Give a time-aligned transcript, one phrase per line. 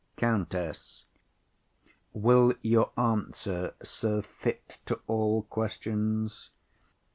[0.17, 1.05] COUNTESS.
[2.11, 6.49] Will your answer serve fit to all questions?